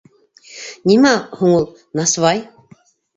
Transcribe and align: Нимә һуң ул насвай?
Нимә 0.91 1.11
һуң 1.41 1.53
ул 1.57 1.67
насвай? 2.01 2.43